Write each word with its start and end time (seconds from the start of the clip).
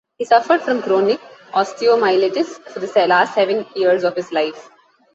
He 0.17 0.25
suffered 0.25 0.61
from 0.63 0.81
chronic 0.81 1.19
osteomyelitis 1.53 2.59
for 2.71 2.79
the 2.79 3.05
last 3.07 3.35
seven 3.35 3.67
years 3.75 4.03
of 4.03 4.15
his 4.15 4.31
life. 4.31 4.71